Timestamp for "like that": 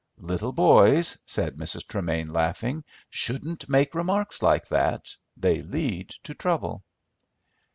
4.41-5.15